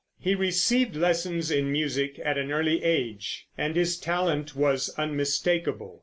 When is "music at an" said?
1.71-2.51